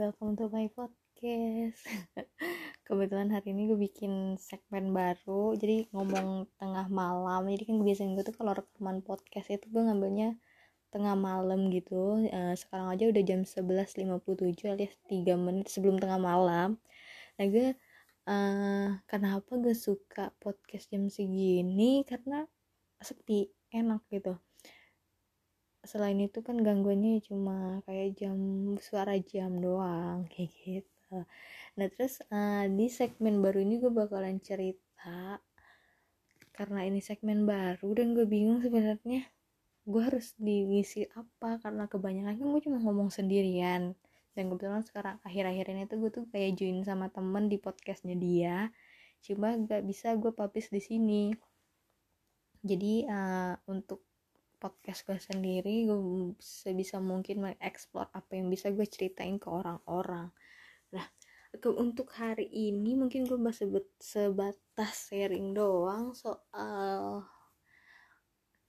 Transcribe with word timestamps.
welcome 0.00 0.32
to 0.32 0.48
my 0.48 0.64
podcast. 0.72 1.84
Kebetulan 2.88 3.36
hari 3.36 3.52
ini 3.52 3.68
gue 3.68 3.76
bikin 3.76 4.40
segmen 4.40 4.96
baru 4.96 5.52
Jadi 5.52 5.92
ngomong 5.92 6.48
tengah 6.56 6.88
malam. 6.88 7.44
Jadi 7.44 7.68
kan 7.68 7.84
biasanya 7.84 8.16
gue 8.16 8.24
tuh 8.32 8.36
kalau 8.40 8.56
rekaman 8.56 9.04
podcast 9.04 9.52
itu 9.52 9.68
gue 9.68 9.82
ngambilnya 9.84 10.40
tengah 10.88 11.12
malam 11.20 11.68
gitu. 11.68 12.16
Uh, 12.32 12.56
Sekarang 12.56 12.88
aja 12.88 13.12
udah 13.12 13.22
jam 13.28 13.44
11.57 13.44 14.72
alias 14.72 14.96
3 15.04 15.36
menit 15.36 15.68
sebelum 15.68 16.00
tengah 16.00 16.16
malam. 16.16 16.80
Nah 17.36 17.44
gue 17.52 17.76
uh, 18.24 18.88
kenapa 19.04 19.52
gue 19.60 19.76
suka 19.76 20.32
podcast 20.40 20.88
jam 20.88 21.12
segini? 21.12 22.08
Karena 22.08 22.48
sepi, 23.04 23.52
enak 23.68 24.08
gitu 24.08 24.32
selain 25.90 26.22
itu 26.22 26.38
kan 26.46 26.56
gangguannya 26.62 27.18
cuma 27.26 27.82
kayak 27.82 28.14
jam 28.14 28.38
suara 28.78 29.18
jam 29.18 29.58
doang 29.58 30.22
kayak 30.30 30.50
gitu. 30.62 31.26
Nah 31.74 31.86
terus 31.90 32.22
uh, 32.30 32.64
di 32.70 32.86
segmen 32.86 33.42
baru 33.42 33.58
ini 33.66 33.82
gue 33.82 33.90
bakalan 33.90 34.38
cerita 34.38 35.42
karena 36.54 36.86
ini 36.86 37.02
segmen 37.02 37.42
baru 37.42 37.88
dan 37.98 38.14
gue 38.14 38.26
bingung 38.28 38.62
sebenarnya 38.62 39.26
gue 39.90 40.02
harus 40.06 40.36
diisi 40.38 41.08
apa 41.18 41.58
karena 41.58 41.90
kebanyakan 41.90 42.38
kan 42.38 42.46
gue 42.46 42.62
cuma 42.62 42.78
ngomong 42.78 43.10
sendirian. 43.10 43.98
Dan 44.30 44.46
kebetulan 44.46 44.86
sekarang 44.86 45.18
akhir-akhir 45.26 45.66
ini 45.74 45.82
tuh 45.90 45.98
gue 46.06 46.10
tuh 46.14 46.24
kayak 46.30 46.54
join 46.54 46.86
sama 46.86 47.10
temen 47.10 47.50
di 47.50 47.58
podcastnya 47.58 48.14
dia. 48.14 48.70
Cuma 49.26 49.58
gak 49.58 49.82
bisa 49.82 50.14
gue 50.14 50.30
publish 50.30 50.70
di 50.70 50.78
sini. 50.78 51.22
Jadi 52.62 53.08
uh, 53.10 53.58
untuk 53.66 54.06
podcast 54.60 55.08
gue 55.08 55.16
sendiri 55.16 55.88
gue 55.88 55.98
sebisa 56.36 57.00
mungkin 57.00 57.40
mengeksplor 57.48 58.12
apa 58.12 58.36
yang 58.36 58.52
bisa 58.52 58.68
gue 58.68 58.84
ceritain 58.84 59.40
ke 59.40 59.48
orang-orang. 59.48 60.28
Nah 60.92 61.06
untuk 61.80 62.12
hari 62.14 62.46
ini 62.52 62.94
mungkin 62.94 63.24
gue 63.24 63.40
masih 63.40 63.72
sebatas 63.96 65.08
sharing 65.08 65.56
doang 65.56 66.12
soal 66.12 67.24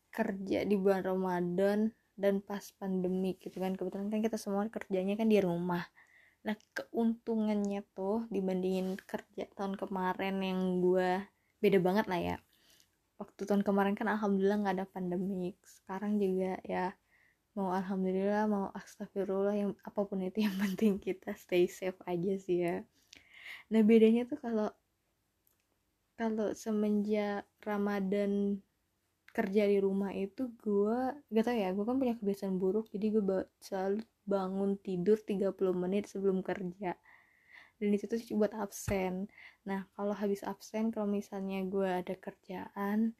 kerja 0.09 0.63
di 0.63 0.75
bulan 0.79 1.03
Ramadan 1.03 1.91
dan 2.15 2.39
pas 2.39 2.63
pandemi 2.79 3.35
gitu 3.37 3.59
kan. 3.59 3.75
Kebetulan 3.75 4.07
kan 4.07 4.23
kita 4.23 4.39
semua 4.39 4.63
kerjanya 4.71 5.19
kan 5.19 5.27
di 5.27 5.43
rumah. 5.43 5.83
Nah 6.47 6.55
keuntungannya 6.73 7.83
tuh 7.91 8.25
dibandingin 8.31 8.95
kerja 9.03 9.45
tahun 9.53 9.75
kemarin 9.75 10.39
yang 10.39 10.79
gue 10.79 11.21
beda 11.61 11.77
banget 11.83 12.07
lah 12.09 12.17
ya 12.17 12.37
waktu 13.21 13.45
tahun 13.45 13.61
kemarin 13.61 13.93
kan 13.93 14.09
alhamdulillah 14.09 14.57
nggak 14.65 14.75
ada 14.81 14.87
pandemik. 14.89 15.61
Sekarang 15.61 16.17
juga 16.17 16.57
ya 16.65 16.89
mau 17.53 17.69
alhamdulillah 17.69 18.49
mau 18.49 18.65
astagfirullah 18.73 19.53
yang 19.53 19.71
apa 19.85 20.01
pun 20.09 20.25
itu 20.25 20.41
yang 20.41 20.55
penting 20.63 20.97
kita 20.97 21.37
stay 21.37 21.69
safe 21.69 21.97
aja 22.09 22.33
sih 22.41 22.65
ya. 22.65 22.81
Nah 23.69 23.81
bedanya 23.85 24.25
tuh 24.25 24.41
kalau 24.41 24.73
kalau 26.17 26.53
semenjak 26.57 27.45
Ramadan 27.61 28.61
kerja 29.31 29.63
di 29.63 29.79
rumah 29.79 30.11
itu 30.11 30.51
gue 30.59 30.99
gak 31.31 31.45
tau 31.47 31.55
ya 31.55 31.71
gue 31.71 31.85
kan 31.85 31.97
punya 32.01 32.17
kebiasaan 32.17 32.57
buruk. 32.57 32.89
Jadi 32.89 33.05
gue 33.13 33.23
selalu 33.61 34.01
bangun 34.25 34.77
tidur 34.81 35.17
30 35.21 35.53
menit 35.77 36.09
sebelum 36.09 36.41
kerja 36.41 36.97
dan 37.81 37.97
itu 37.97 38.05
tuh 38.05 38.21
buat 38.37 38.53
absen. 38.53 39.25
Nah 39.65 39.89
kalau 39.97 40.13
habis 40.13 40.45
absen 40.45 40.93
kalau 40.93 41.09
misalnya 41.09 41.65
gue 41.65 41.89
ada 41.89 42.13
kerjaan 42.13 43.17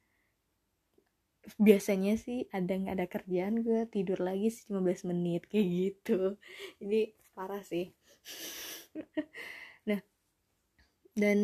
biasanya 1.57 2.13
sih 2.21 2.45
ada 2.53 2.69
nggak 2.69 2.95
ada 3.01 3.07
kerjaan 3.09 3.65
gue 3.65 3.89
tidur 3.89 4.21
lagi 4.21 4.53
sih 4.53 4.69
15 4.69 5.09
menit 5.09 5.49
kayak 5.49 5.65
gitu. 5.65 6.37
Ini 6.77 7.17
parah 7.33 7.65
sih. 7.65 7.89
Nah 9.89 9.97
dan 11.17 11.39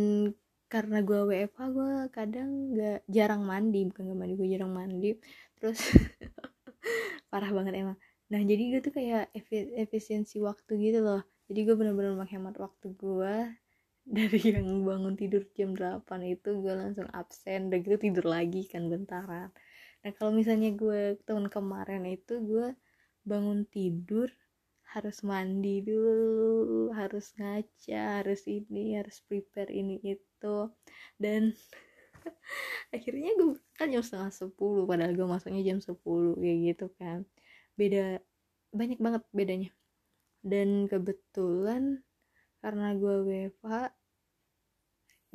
karena 0.70 1.02
gue 1.02 1.20
WFH 1.26 1.60
gue 1.74 1.94
kadang 2.14 2.50
nggak 2.78 3.00
jarang 3.10 3.42
mandi. 3.50 3.82
Bukan 3.90 4.14
nggak 4.14 4.20
mandi 4.22 4.34
gue 4.38 4.48
jarang 4.54 4.74
mandi. 4.78 5.10
Terus 5.58 5.80
parah 7.34 7.50
banget 7.50 7.74
emang. 7.82 7.98
Nah 8.30 8.42
jadi 8.46 8.64
gue 8.78 8.82
tuh 8.86 8.94
kayak 8.94 9.34
efisiensi 9.82 10.38
waktu 10.38 10.78
gitu 10.78 11.02
loh 11.02 11.26
jadi 11.48 11.60
gue 11.64 11.76
bener-bener 11.80 12.14
menghemat 12.20 12.56
waktu 12.60 12.92
gue 13.00 13.36
dari 14.18 14.40
yang 14.56 14.88
bangun 14.88 15.16
tidur 15.20 15.44
jam 15.56 15.76
8 15.76 16.24
itu 16.24 16.50
gue 16.64 16.74
langsung 16.76 17.08
absen 17.12 17.72
dan 17.72 17.80
gitu 17.84 18.00
tidur 18.00 18.24
lagi 18.28 18.68
kan 18.68 18.88
bentaran. 18.88 19.52
Nah 20.04 20.12
kalau 20.16 20.32
misalnya 20.32 20.72
gue 20.76 21.20
tahun 21.28 21.52
kemarin 21.52 22.08
itu 22.08 22.40
gue 22.44 22.76
bangun 23.28 23.68
tidur 23.68 24.32
harus 24.88 25.20
mandi 25.28 25.84
dulu 25.84 26.96
harus 26.96 27.36
ngaca 27.36 28.24
harus 28.24 28.48
ini 28.48 28.96
harus 28.96 29.20
prepare 29.28 29.72
ini 29.72 30.00
itu. 30.04 30.58
Dan 31.20 31.52
akhirnya 32.96 33.36
gue 33.36 33.60
kan 33.76 33.92
jam 33.92 34.04
setengah 34.04 34.32
sepuluh 34.32 34.88
padahal 34.88 35.12
gue 35.16 35.28
masuknya 35.28 35.64
jam 35.64 35.80
sepuluh 35.84 36.36
kayak 36.40 36.76
gitu 36.76 36.88
kan. 36.96 37.28
Beda 37.76 38.24
banyak 38.72 39.00
banget 39.04 39.24
bedanya 39.36 39.72
dan 40.44 40.86
kebetulan 40.86 42.02
karena 42.62 42.94
gue 42.98 43.16
WFH 43.24 43.74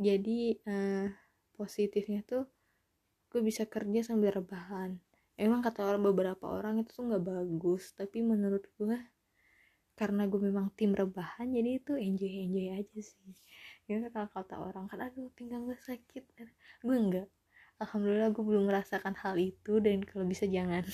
jadi 0.01 0.41
uh, 0.67 1.07
positifnya 1.55 2.27
tuh 2.27 2.49
gue 3.33 3.41
bisa 3.41 3.65
kerja 3.65 4.05
sambil 4.05 4.35
rebahan. 4.35 5.01
Emang 5.39 5.65
kata 5.65 5.89
orang 5.89 6.05
beberapa 6.05 6.45
orang 6.53 6.85
itu 6.85 6.93
tuh 6.93 7.09
nggak 7.09 7.25
bagus 7.25 7.97
tapi 7.97 8.21
menurut 8.21 8.67
gue 8.77 8.99
karena 9.97 10.25
gue 10.27 10.41
memang 10.41 10.73
tim 10.73 10.97
rebahan 10.97 11.53
jadi 11.53 11.79
itu 11.79 11.93
enjoy 11.97 12.29
enjoy 12.29 12.67
aja 12.77 13.01
sih. 13.01 13.37
Ya 13.89 14.03
kalau 14.13 14.29
kata 14.29 14.55
orang 14.61 14.85
kan 14.91 14.99
aduh 15.09 15.33
pinggang 15.33 15.65
gue 15.65 15.79
sakit. 15.79 16.25
Gue 16.85 16.97
enggak 16.97 17.29
alhamdulillah 17.83 18.31
gue 18.31 18.45
belum 18.47 18.71
merasakan 18.71 19.19
hal 19.19 19.35
itu 19.41 19.83
dan 19.83 20.05
kalau 20.07 20.23
bisa 20.29 20.47
jangan. 20.47 20.87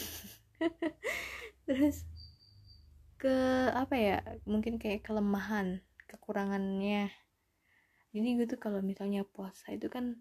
Terus 1.68 2.08
ke 3.18 3.36
apa 3.74 3.94
ya 3.98 4.16
mungkin 4.46 4.78
kayak 4.78 5.02
kelemahan 5.02 5.82
kekurangannya. 6.06 7.10
Jadi 8.14 8.28
gue 8.38 8.46
tuh 8.48 8.60
kalau 8.62 8.80
misalnya 8.80 9.26
puasa 9.26 9.74
itu 9.74 9.90
kan 9.90 10.16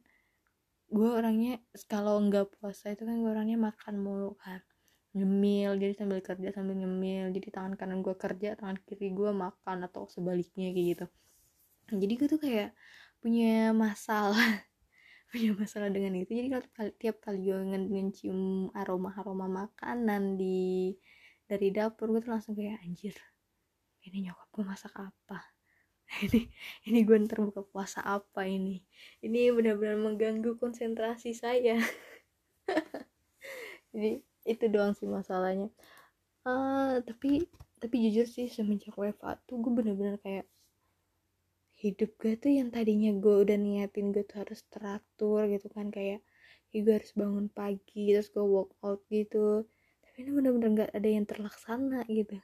gue 0.89 1.09
orangnya 1.09 1.61
kalau 1.85 2.17
nggak 2.25 2.57
puasa 2.57 2.91
itu 2.91 3.05
kan 3.05 3.21
gue 3.21 3.29
orangnya 3.29 3.55
makan 3.61 4.01
mulu 4.01 4.33
kan. 4.41 4.65
Nyemil 5.13 5.77
jadi 5.77 5.93
sambil 5.93 6.19
kerja 6.25 6.49
sambil 6.57 6.73
nyemil. 6.73 7.29
Jadi 7.31 7.47
tangan 7.53 7.77
kanan 7.77 8.01
gue 8.01 8.17
kerja 8.17 8.57
tangan 8.57 8.81
kiri 8.81 9.13
gue 9.13 9.29
makan 9.29 9.85
atau 9.85 10.09
sebaliknya 10.09 10.73
kayak 10.73 10.87
gitu. 10.97 11.05
Jadi 11.93 12.13
gue 12.17 12.27
tuh 12.27 12.41
kayak 12.41 12.73
punya 13.21 13.77
masalah 13.77 14.65
punya 15.31 15.53
masalah 15.53 15.93
dengan 15.93 16.17
itu. 16.17 16.33
Jadi 16.33 16.47
kalau 16.49 16.65
tiap 16.97 17.21
kali 17.21 17.45
gue 17.45 17.61
ngecium 17.61 18.73
aroma 18.73 19.13
aroma 19.13 19.45
makanan 19.45 20.35
di 20.35 20.97
dari 21.47 21.71
dapur 21.71 22.11
gue 22.11 22.21
tuh 22.21 22.31
langsung 22.35 22.53
kayak 22.53 22.83
anjir 22.83 23.15
ini 24.07 24.31
nyokap 24.31 24.47
gue 24.55 24.63
masak 24.63 24.93
apa? 24.95 25.39
Ini 26.23 26.47
ini 26.87 27.03
gue 27.03 27.19
ntar 27.27 27.43
buka 27.43 27.67
puasa 27.67 27.99
apa 27.99 28.47
ini? 28.47 28.79
Ini 29.19 29.51
benar-benar 29.51 29.99
mengganggu 29.99 30.55
konsentrasi 30.55 31.35
saya. 31.35 31.75
Jadi 33.91 34.23
itu 34.47 34.65
doang 34.71 34.95
sih 34.95 35.03
masalahnya. 35.03 35.67
Uh, 36.47 37.03
tapi 37.03 37.43
tapi 37.83 38.07
jujur 38.07 38.23
sih 38.23 38.47
semenjak 38.47 38.95
WFA 38.95 39.35
tuh 39.43 39.59
gue 39.59 39.67
bener-bener 39.67 40.15
kayak 40.23 40.47
hidup 41.75 42.15
gue 42.23 42.39
tuh 42.39 42.55
yang 42.55 42.71
tadinya 42.71 43.11
gue 43.11 43.35
udah 43.43 43.59
niatin 43.59 44.15
gue 44.15 44.23
tuh 44.23 44.47
harus 44.47 44.63
teratur 44.71 45.43
gitu 45.51 45.67
kan 45.69 45.91
kayak 45.91 46.23
ya 46.71 46.79
gue 46.81 46.93
harus 47.03 47.11
bangun 47.19 47.51
pagi 47.51 48.15
terus 48.15 48.31
gue 48.31 48.41
walk 48.41 48.71
out 48.79 49.03
gitu 50.17 50.33
ini 50.33 50.33
bener-bener 50.33 50.69
gak 50.85 50.91
ada 50.97 51.09
yang 51.09 51.25
terlaksana 51.29 52.01
gitu. 52.09 52.41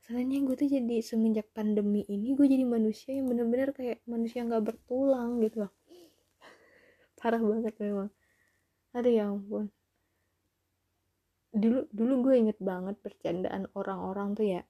Masalahnya 0.00 0.40
gue 0.40 0.56
tuh 0.56 0.68
jadi 0.72 0.96
semenjak 1.04 1.52
pandemi 1.52 2.00
ini 2.08 2.32
gue 2.32 2.48
jadi 2.48 2.64
manusia 2.64 3.12
yang 3.12 3.28
bener-bener 3.28 3.76
kayak 3.76 4.00
manusia 4.08 4.40
gak 4.48 4.64
bertulang 4.64 5.36
gitu 5.44 5.68
loh. 5.68 5.72
Parah 7.20 7.44
banget 7.44 7.76
memang. 7.76 8.08
Ada 8.96 9.08
ya 9.12 9.28
ampun. 9.28 9.68
Dulu 11.52 11.92
dulu 11.92 12.14
gue 12.24 12.34
inget 12.40 12.58
banget 12.58 12.96
percandaan 13.04 13.68
orang-orang 13.76 14.32
tuh 14.32 14.46
ya. 14.48 14.62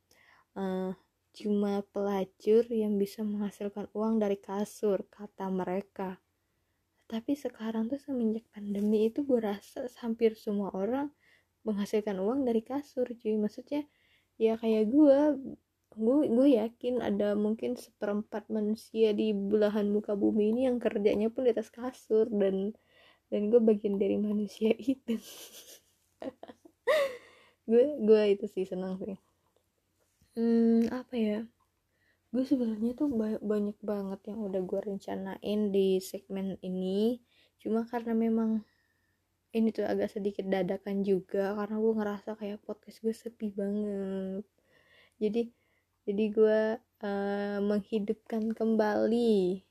Uh, 0.59 0.91
cuma 1.31 1.87
pelacur 1.95 2.67
yang 2.67 2.99
bisa 2.99 3.23
menghasilkan 3.23 3.87
uang 3.95 4.19
dari 4.19 4.35
kasur 4.35 5.07
kata 5.07 5.47
mereka. 5.47 6.19
Tapi 7.07 7.39
sekarang 7.39 7.87
tuh 7.87 8.03
semenjak 8.03 8.51
pandemi 8.51 9.07
itu 9.07 9.23
gue 9.23 9.39
rasa 9.39 9.87
hampir 10.03 10.35
semua 10.35 10.75
orang 10.75 11.15
menghasilkan 11.67 12.17
uang 12.21 12.49
dari 12.49 12.63
kasur 12.65 13.07
cuy. 13.07 13.37
Maksudnya 13.37 13.85
ya 14.41 14.57
kayak 14.57 14.89
gue 14.89 15.19
gue 15.91 16.17
gue 16.31 16.49
yakin 16.55 17.03
ada 17.03 17.35
mungkin 17.35 17.75
seperempat 17.75 18.47
manusia 18.47 19.11
di 19.11 19.35
belahan 19.35 19.91
muka 19.91 20.15
bumi 20.15 20.55
ini 20.55 20.61
yang 20.71 20.79
kerjanya 20.79 21.29
pun 21.35 21.45
di 21.45 21.51
atas 21.51 21.69
kasur 21.69 22.31
dan 22.31 22.73
dan 23.31 23.51
gue 23.51 23.59
bagian 23.63 23.99
dari 23.99 24.19
manusia 24.19 24.71
itu. 24.95 25.19
Gue 27.71 27.85
gue 28.03 28.23
itu 28.35 28.47
sih 28.51 28.67
senang 28.67 28.99
sih. 28.99 29.19
Hmm 30.35 30.87
apa 30.91 31.15
ya? 31.15 31.41
Gue 32.31 32.47
sebenarnya 32.47 32.95
tuh 32.95 33.11
banyak 33.43 33.79
banget 33.83 34.21
yang 34.31 34.47
udah 34.47 34.63
gue 34.63 34.81
rencanain 34.87 35.61
di 35.75 35.99
segmen 35.99 36.55
ini. 36.63 37.19
Cuma 37.59 37.83
karena 37.87 38.15
memang 38.15 38.63
ini 39.51 39.75
tuh 39.75 39.83
agak 39.83 40.15
sedikit 40.15 40.47
dadakan 40.47 41.03
juga 41.03 41.59
karena 41.59 41.77
gue 41.83 41.93
ngerasa 41.99 42.31
kayak 42.39 42.63
podcast 42.63 42.99
gue 43.03 43.15
sepi 43.15 43.49
banget. 43.51 44.47
Jadi 45.19 45.43
jadi 46.07 46.25
gue 46.33 46.61
uh, 47.05 47.59
menghidupkan 47.61 48.55
kembali 48.55 49.63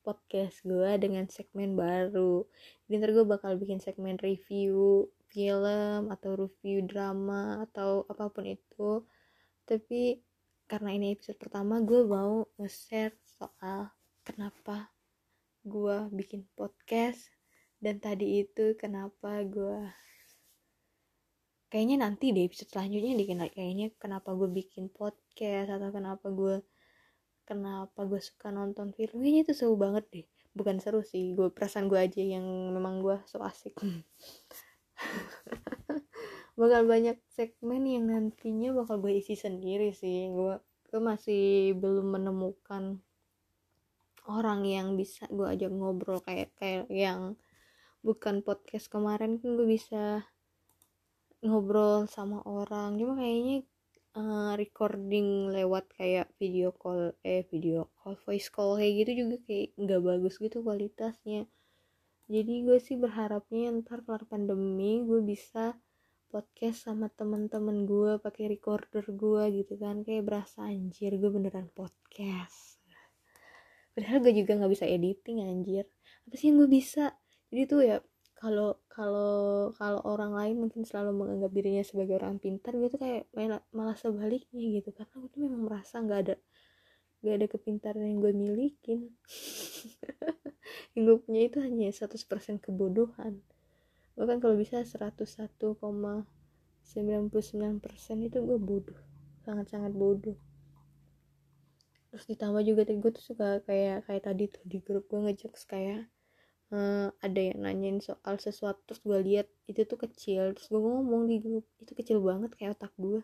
podcast 0.00 0.64
gue 0.64 0.90
dengan 0.96 1.28
segmen 1.28 1.76
baru. 1.76 2.48
Jadi 2.88 2.94
ntar 2.96 3.10
gue 3.12 3.26
bakal 3.28 3.60
bikin 3.60 3.84
segmen 3.84 4.16
review 4.16 5.04
film 5.28 6.08
atau 6.08 6.48
review 6.48 6.80
drama 6.88 7.68
atau 7.68 8.08
apa 8.08 8.32
pun 8.32 8.48
itu. 8.48 9.04
Tapi 9.68 10.24
karena 10.64 10.96
ini 10.96 11.12
episode 11.12 11.36
pertama 11.36 11.84
gue 11.84 12.00
mau 12.04 12.48
nge-share 12.56 13.16
soal 13.24 13.92
kenapa 14.24 14.88
gue 15.68 16.08
bikin 16.16 16.48
podcast 16.56 17.37
dan 17.78 18.02
tadi 18.02 18.42
itu 18.42 18.74
kenapa 18.74 19.42
gue 19.46 19.86
kayaknya 21.68 22.08
nanti 22.08 22.32
deh 22.32 22.48
episode 22.48 22.72
selanjutnya 22.72 23.14
dikenal 23.14 23.48
kayaknya 23.52 23.92
kenapa 24.00 24.32
gue 24.34 24.48
bikin 24.50 24.88
podcast 24.88 25.68
atau 25.68 25.92
kenapa 25.92 26.26
gue 26.32 26.64
kenapa 27.48 28.04
gue 28.04 28.20
suka 28.20 28.52
nonton 28.52 28.92
film. 28.92 29.24
Kayaknya 29.24 29.48
itu 29.48 29.52
seru 29.56 29.80
banget 29.80 30.04
deh. 30.12 30.26
Bukan 30.52 30.76
seru 30.84 31.00
sih 31.00 31.32
gue 31.32 31.48
perasaan 31.48 31.88
gue 31.88 31.96
aja 31.96 32.20
yang 32.20 32.44
memang 32.76 33.00
gue 33.00 33.16
so 33.24 33.40
asik. 33.40 33.72
Bakal 36.60 36.84
banyak 36.84 37.16
segmen 37.32 37.86
yang 37.86 38.10
nantinya 38.10 38.74
bakal 38.74 38.98
gue 38.98 39.16
isi 39.16 39.38
sendiri 39.38 39.96
sih. 39.96 40.28
Gue 40.28 40.60
gue 40.90 41.00
masih 41.00 41.72
belum 41.78 42.18
menemukan 42.18 42.98
orang 44.28 44.66
yang 44.68 44.98
bisa 44.98 45.24
gue 45.30 45.46
ajak 45.48 45.72
ngobrol 45.72 46.20
kayak 46.20 46.52
kayak 46.60 46.84
yang 46.92 47.38
bukan 48.08 48.40
podcast 48.40 48.88
kemarin 48.88 49.36
kan 49.36 49.52
gue 49.52 49.68
bisa 49.68 50.24
ngobrol 51.44 52.08
sama 52.08 52.40
orang. 52.48 52.96
Cuma 52.96 53.20
kayaknya 53.20 53.68
uh, 54.16 54.56
recording 54.56 55.52
lewat 55.52 55.92
kayak 55.92 56.32
video 56.40 56.72
call 56.72 57.12
eh 57.20 57.44
video 57.52 57.92
call 58.00 58.16
voice 58.24 58.48
call 58.48 58.80
kayak 58.80 59.04
gitu 59.04 59.10
juga 59.28 59.36
kayak 59.44 59.76
nggak 59.76 60.00
bagus 60.00 60.40
gitu 60.40 60.64
kualitasnya. 60.64 61.44
Jadi 62.32 62.54
gue 62.64 62.80
sih 62.80 62.96
berharapnya 62.96 63.76
ntar 63.84 64.00
kelar 64.08 64.24
pandemi 64.24 65.04
gue 65.04 65.20
bisa 65.20 65.76
podcast 66.32 66.88
sama 66.88 67.12
temen-temen 67.12 67.84
gue 67.84 68.20
pakai 68.24 68.48
recorder 68.48 69.04
gue 69.04 69.42
gitu 69.52 69.76
kan. 69.76 70.00
Kayak 70.00 70.24
berasa 70.24 70.64
anjir 70.64 71.12
gue 71.20 71.28
beneran 71.28 71.68
podcast. 71.76 72.80
Padahal 73.92 74.24
gue 74.24 74.32
juga 74.32 74.56
nggak 74.56 74.72
bisa 74.72 74.88
editing 74.88 75.44
anjir. 75.44 75.84
Apa 76.24 76.34
sih 76.40 76.48
yang 76.48 76.64
gue 76.64 76.70
bisa 76.72 77.12
jadi 77.48 77.62
tuh 77.64 77.80
ya 77.84 77.96
kalau 78.38 78.78
kalau 78.86 79.74
kalau 79.74 79.98
orang 80.06 80.30
lain 80.30 80.56
mungkin 80.62 80.86
selalu 80.86 81.10
menganggap 81.10 81.50
dirinya 81.50 81.82
sebagai 81.82 82.22
orang 82.22 82.38
pintar 82.38 82.70
gue 82.78 82.86
tuh 82.86 83.02
kayak 83.02 83.26
malah 83.74 83.98
sebaliknya 83.98 84.62
gitu. 84.78 84.94
Karena 84.94 85.14
gue 85.18 85.30
tuh 85.34 85.40
memang 85.42 85.62
merasa 85.66 85.98
nggak 85.98 86.20
ada 86.22 86.36
nggak 87.18 87.34
ada 87.34 87.46
kepintaran 87.50 88.06
yang 88.06 88.22
gue 88.22 88.32
milikin. 88.32 89.00
Yang 90.94 91.02
gue 91.02 91.16
punya 91.24 91.40
itu 91.48 91.58
hanya 91.64 91.88
100% 91.90 92.60
kebodohan. 92.60 93.40
Bahkan 94.14 94.38
kalau 94.38 94.54
bisa 94.54 94.84
101,99% 94.84 95.72
itu 98.28 98.38
gue 98.38 98.58
bodoh 98.58 98.98
sangat-sangat 99.42 99.96
bodoh. 99.96 100.36
Terus 102.12 102.24
ditambah 102.28 102.62
juga 102.66 102.84
gue 102.84 103.10
tuh 103.14 103.24
suka 103.24 103.64
kayak 103.64 104.04
kayak 104.06 104.22
tadi 104.26 104.44
tuh 104.52 104.62
di 104.68 104.78
grup 104.84 105.08
gue 105.08 105.18
ngejokes 105.24 105.64
kayak 105.64 106.10
uh, 106.74 107.08
ada 107.24 107.40
yang 107.40 107.64
nanyain 107.64 107.98
soal 108.00 108.36
sesuatu 108.40 108.80
terus 108.88 109.00
gue 109.04 109.18
lihat 109.24 109.46
itu 109.70 109.84
tuh 109.84 109.98
kecil. 110.00 110.52
Terus 110.56 110.68
gue 110.68 110.80
ngomong 110.80 111.28
di 111.30 111.36
grup 111.40 111.66
itu 111.82 111.92
kecil 111.96 112.18
banget 112.24 112.52
kayak 112.56 112.76
otak 112.78 112.92
gue 112.96 113.22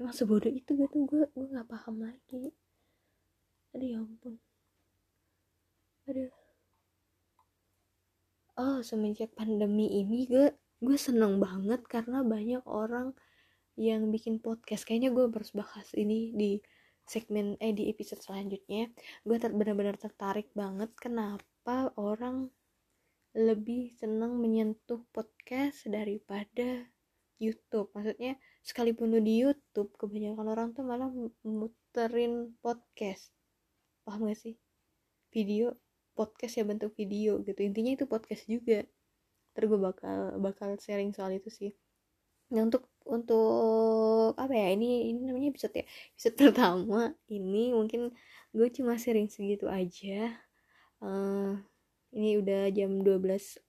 emang 0.00 0.14
sebodoh 0.14 0.50
itu 0.50 0.70
gue 0.74 0.88
tuh 0.90 1.02
gue 1.06 1.24
gue 1.30 1.46
nggak 1.54 1.68
paham 1.70 1.96
lagi. 2.02 2.50
Aduh 3.74 3.88
ya 3.88 3.98
ampun. 4.02 4.34
Aduh. 6.10 6.32
Oh 8.54 8.78
semenjak 8.86 9.34
pandemi 9.34 9.90
ini 10.02 10.26
gue 10.30 10.46
gue 10.84 10.96
seneng 10.98 11.38
banget 11.42 11.80
karena 11.86 12.22
banyak 12.26 12.62
orang 12.66 13.14
yang 13.74 14.10
bikin 14.14 14.38
podcast. 14.42 14.86
Kayaknya 14.86 15.10
gue 15.14 15.24
harus 15.30 15.52
bahas 15.54 15.88
ini 15.94 16.30
di 16.34 16.52
segmen 17.04 17.58
eh 17.62 17.74
di 17.74 17.90
episode 17.90 18.22
selanjutnya. 18.22 18.90
Gue 19.26 19.36
ter 19.42 19.50
benar-benar 19.54 19.98
tertarik 19.98 20.50
banget. 20.54 20.90
Kenapa 20.98 21.42
orang 21.96 22.52
lebih 23.32 23.96
senang 23.96 24.36
menyentuh 24.36 25.00
podcast 25.10 25.88
daripada 25.88 26.84
YouTube? 27.40 27.88
Maksudnya 27.96 28.36
sekalipun 28.60 29.10
lu 29.10 29.20
di 29.24 29.40
YouTube 29.40 29.96
kebanyakan 29.96 30.46
orang 30.52 30.68
tuh 30.76 30.84
malah 30.84 31.08
muterin 31.42 32.52
podcast. 32.60 33.32
Paham 34.04 34.28
gak 34.28 34.38
sih? 34.38 34.60
Video 35.32 35.72
podcast 36.12 36.60
ya 36.60 36.64
bentuk 36.68 36.92
video 36.94 37.40
gitu. 37.40 37.60
Intinya 37.64 37.96
itu 37.96 38.04
podcast 38.04 38.44
juga. 38.44 38.84
Terus 39.56 39.66
gue 39.72 39.80
bakal 39.80 40.36
bakal 40.44 40.76
sharing 40.76 41.16
soal 41.16 41.32
itu 41.32 41.48
sih. 41.48 41.72
Nah 42.52 42.68
untuk 42.68 42.92
untuk 43.08 44.36
apa 44.36 44.52
ya? 44.52 44.68
Ini 44.76 45.16
ini 45.16 45.20
namanya 45.24 45.48
episode 45.48 45.74
ya. 45.80 45.84
Episode 46.12 46.36
pertama 46.52 47.16
ini 47.32 47.72
mungkin 47.72 48.12
gue 48.52 48.68
cuma 48.70 49.00
sharing 49.00 49.32
segitu 49.32 49.66
aja 49.66 50.44
uh, 51.04 51.52
ini 52.16 52.40
udah 52.40 52.72
jam 52.72 53.04
12.04 53.04 53.68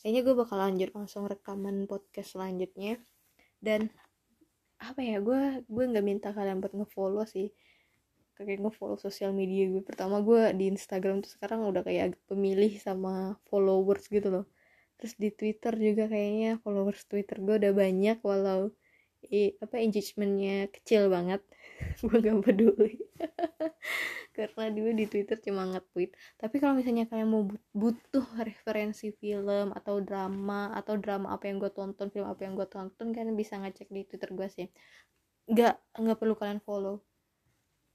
kayaknya 0.00 0.20
gue 0.22 0.34
bakal 0.36 0.56
lanjut 0.60 0.90
langsung 0.92 1.24
rekaman 1.26 1.88
podcast 1.88 2.36
selanjutnya. 2.36 3.00
Dan 3.58 3.88
apa 4.76 5.00
ya 5.00 5.18
gue 5.24 5.64
gue 5.64 5.84
nggak 5.88 6.04
minta 6.04 6.28
kalian 6.36 6.60
buat 6.60 6.76
ngefollow 6.76 7.24
sih. 7.24 7.50
Kayak 8.36 8.68
nge-follow 8.68 9.00
sosial 9.00 9.32
media 9.32 9.64
gue 9.72 9.80
pertama 9.80 10.20
gue 10.20 10.52
di 10.52 10.68
Instagram 10.68 11.24
tuh 11.24 11.32
sekarang 11.32 11.64
udah 11.64 11.80
kayak 11.80 12.20
pemilih 12.28 12.76
sama 12.76 13.40
followers 13.48 14.06
gitu 14.12 14.28
loh. 14.28 14.46
Terus 15.00 15.16
di 15.16 15.32
Twitter 15.32 15.72
juga 15.74 16.04
kayaknya 16.12 16.60
followers 16.60 17.02
Twitter 17.08 17.40
gue 17.40 17.56
udah 17.64 17.72
banyak 17.72 18.20
walau 18.20 18.70
i, 19.32 19.56
apa 19.58 19.80
engagementnya 19.80 20.68
kecil 20.70 21.08
banget 21.08 21.40
gue 22.04 22.18
gak 22.18 22.38
peduli. 22.44 22.96
Karena 24.36 24.64
dia 24.68 24.92
di 24.92 25.06
Twitter 25.08 25.36
cuma 25.40 25.64
nge-tweet. 25.72 26.12
Tapi 26.36 26.56
kalau 26.60 26.76
misalnya 26.76 27.08
kalian 27.08 27.28
mau 27.28 27.44
butuh 27.72 28.26
referensi 28.44 29.12
film 29.16 29.72
atau 29.72 30.00
drama 30.04 30.72
atau 30.76 31.00
drama 31.00 31.32
apa 31.32 31.48
yang 31.48 31.56
gue 31.60 31.72
tonton 31.72 32.12
film 32.12 32.28
apa 32.28 32.44
yang 32.44 32.52
gue 32.52 32.68
tonton 32.68 33.16
kalian 33.16 33.32
bisa 33.32 33.56
ngecek 33.56 33.88
di 33.88 34.04
Twitter 34.04 34.30
gue 34.32 34.48
sih. 34.52 34.68
Nggak 35.48 35.74
nggak 35.96 36.16
perlu 36.20 36.34
kalian 36.36 36.60
follow. 36.60 37.00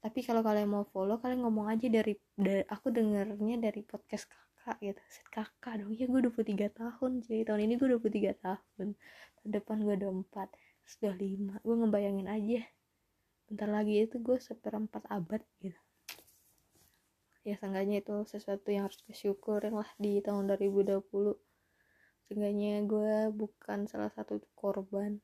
Tapi 0.02 0.18
kalau 0.26 0.42
kalian 0.42 0.66
mau 0.66 0.84
follow 0.90 1.22
kalian 1.22 1.46
ngomong 1.46 1.70
aja 1.70 1.86
dari, 1.86 2.18
dari 2.34 2.66
aku 2.66 2.90
dengernya 2.90 3.70
dari 3.70 3.86
podcast 3.86 4.26
kakak 4.26 4.82
gitu. 4.82 5.02
Set 5.06 5.26
kakak 5.30 5.78
dong. 5.78 5.94
Ya 5.94 6.10
gue 6.10 6.20
23 6.26 6.74
tahun 6.74 7.10
jadi 7.22 7.46
tahun 7.46 7.60
ini 7.70 7.74
gue 7.78 7.88
23 8.02 8.34
tahun. 8.42 8.88
Tahun 8.98 9.50
depan 9.50 9.78
gue 9.86 9.94
24 9.94 10.50
sudah 10.82 11.14
5 11.14 11.62
gue 11.62 11.74
ngebayangin 11.78 12.28
aja 12.28 12.62
bentar 13.52 13.68
lagi 13.68 14.08
itu 14.08 14.16
gue 14.16 14.40
seperempat 14.40 15.04
abad 15.12 15.44
gitu. 15.60 15.76
Ya 17.44 17.60
seenggaknya 17.60 18.00
itu 18.00 18.24
sesuatu 18.24 18.72
yang 18.72 18.88
harus 18.88 19.04
bersyukurin 19.04 19.76
lah 19.76 19.92
di 20.00 20.24
tahun 20.24 20.48
2020 20.48 21.04
seenggaknya 22.24 22.80
gue 22.88 23.28
bukan 23.36 23.84
salah 23.92 24.08
satu 24.08 24.40
korban 24.56 25.20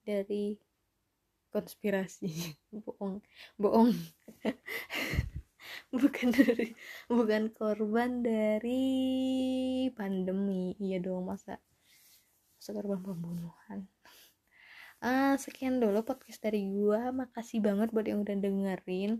dari 0.00 0.56
konspirasi. 1.52 2.32
Bohong 2.88 3.20
bohong. 3.60 3.92
Bukan 5.92 6.32
dari 6.32 6.72
bukan 7.04 7.52
korban 7.52 8.24
dari 8.24 8.80
pandemi. 9.92 10.72
Iya 10.80 11.04
dong 11.04 11.28
masa 11.28 11.60
masa 12.56 12.72
korban 12.72 13.04
pembunuhan 13.04 13.84
uh, 15.02 15.34
sekian 15.36 15.82
dulu 15.82 16.06
podcast 16.06 16.40
dari 16.40 16.64
gua. 16.70 17.10
Makasih 17.10 17.58
banget 17.60 17.90
buat 17.90 18.06
yang 18.06 18.22
udah 18.22 18.36
dengerin. 18.38 19.12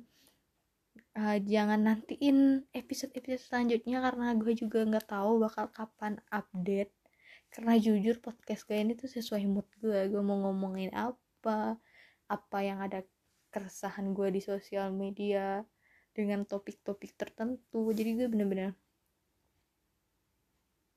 Uh, 1.13 1.37
jangan 1.45 1.81
nantiin 1.85 2.65
episode-episode 2.73 3.45
selanjutnya 3.45 4.01
karena 4.01 4.33
gue 4.37 4.53
juga 4.57 4.81
nggak 4.89 5.13
tahu 5.13 5.45
bakal 5.45 5.69
kapan 5.69 6.17
update. 6.33 6.95
Karena 7.53 7.77
jujur 7.77 8.17
podcast 8.25 8.65
gue 8.65 8.81
ini 8.81 8.97
tuh 8.97 9.13
sesuai 9.13 9.45
mood 9.45 9.69
gue 9.83 10.09
gue 10.09 10.23
mau 10.25 10.41
ngomongin 10.49 10.89
apa 10.97 11.77
apa 12.33 12.59
yang 12.65 12.81
ada 12.81 13.05
keresahan 13.53 14.17
gue 14.17 14.33
di 14.33 14.41
sosial 14.41 14.89
media 14.97 15.61
dengan 16.17 16.49
topik-topik 16.49 17.13
tertentu. 17.17 17.93
Jadi 17.93 18.11
gue 18.17 18.27
bener-bener 18.33 18.73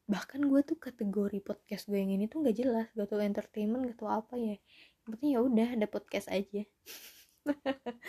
bahkan 0.05 0.41
gue 0.45 0.61
tuh 0.61 0.77
kategori 0.77 1.41
podcast 1.41 1.89
gue 1.89 1.97
yang 1.97 2.13
ini 2.13 2.29
tuh 2.29 2.45
nggak 2.45 2.57
jelas 2.61 2.87
gak 2.93 3.09
tau 3.09 3.21
entertainment 3.21 3.89
gak 3.89 3.97
tau 4.01 4.09
apa 4.09 4.37
ya. 4.37 4.55
Yang 5.05 5.09
penting 5.17 5.29
ya 5.33 5.39
udah 5.41 5.67
ada 5.79 5.87
podcast 5.89 6.27
aja. 6.29 6.63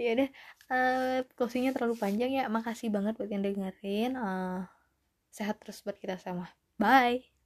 Ya 0.00 0.16
udah 0.16 0.30
uh, 0.72 1.18
closingnya 1.36 1.70
terlalu 1.76 1.94
panjang 1.94 2.32
ya. 2.32 2.48
Makasih 2.50 2.88
banget 2.90 3.14
buat 3.20 3.30
yang 3.30 3.44
dengerin. 3.44 4.16
Uh, 4.18 4.64
sehat 5.30 5.62
terus 5.62 5.80
buat 5.86 5.96
kita 5.96 6.18
sama 6.18 6.50
bye 6.76 7.39